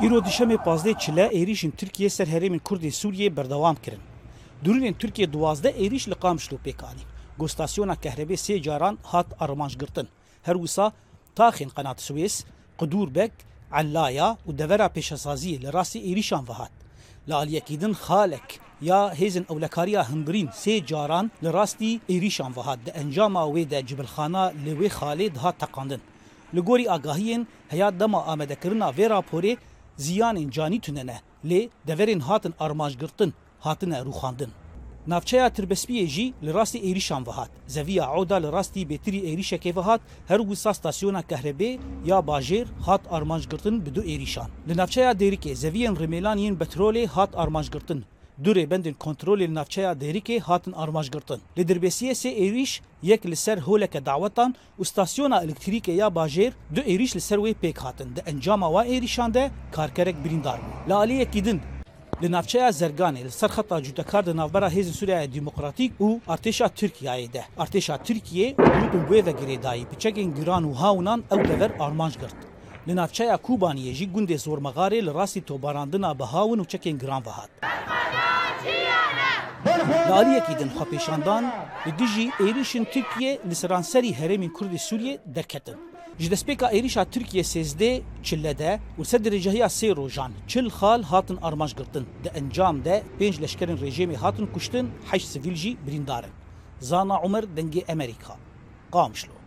[0.00, 4.00] îro dişemê pazdê çile êrişên Tirkiye ser herêmên Kurdê Sûriyê berdewam kirin.
[4.64, 7.06] Durûnên Tirkiye duwazde êriş li Qamişlo pêkanîn.
[7.38, 10.08] Gostasyona kehrebê sê caran hat armanjgirtin.
[10.42, 10.92] Her wisa
[11.36, 12.44] taxên qenat Swês,
[12.78, 13.30] Qudûrbek,
[13.80, 16.72] Ellaya û devera pêşesaziyê li rastî êrişan vehat.
[17.28, 22.90] Li aliyekî din xalek ya hêzin ewlekariya hindirîn sê caran li rastî êrîşan vehat di
[22.90, 26.00] encama wê de cibilxana li wê xalê dihat teqandin.
[26.54, 29.56] Li gorî agahiyên heya dema amedekirina vê raporê
[30.06, 31.18] ziyanên canî tunene
[31.50, 34.50] lê deverên hatin armanjgirtin hatine rûxandin.
[35.06, 37.50] Navçeya Tirbespiyê jî li rastî êrîşan vehat.
[37.66, 43.86] Zeviya Ewda li rastî bêtirî êrîşekê vehat her wisa stasyona kehrebê ya bajêr hat armanjgirtin
[43.86, 44.48] bi du êrîşan.
[44.68, 48.04] Li navçeya Dêrikê zeviyên Rêmêlan yên petrolê hat armanjgirtin.
[48.44, 51.40] Kontrolê li navçeya Dêrikê hatin armanjgirtin.
[51.58, 56.80] Li Dirbesiyê sê êrîş yek li ser holeke dawetan û stasyona elektrîkê ya bajêr du
[56.80, 58.16] êrîş li ser wê pêk hatin.
[58.16, 61.58] Di encama wa êrîşan de karkerek birîndar bû.
[62.22, 67.32] Li navçeya Zerganê li ser xeta cudekar di navbera Hêzên Sûriya Demokratîk û Artêşa Tirkiyeyê
[67.32, 67.44] de.
[67.58, 72.36] Artêşa Tirkiye grûpên wê ve girêdayî piçekên giran û hawnan ew dever armanj girt.
[72.88, 77.50] Li navçeya Kubaniyê jî gundê zormegarê li rastî tobarandina bi hawin û çekên giran vehat.
[80.12, 81.44] Li aliyekî din xwepêşandan
[81.86, 85.76] li dijî êrişên Tirkiye li seranserî herêmên Kurdê Sûriye derketin.
[86.18, 91.38] Ji destpêka êrişa Tirkiye sêzdê çile de û ser derecehiya sê rojan çil xal hatin
[91.42, 92.04] armanjgirtin.
[92.24, 96.34] Di encam de pênc leşkerên rejimê hatin kuştin heşt sivîl jî birîndarin.
[96.80, 98.34] Zana Umer dengê Amerîka.
[98.92, 99.41] Qamişlo.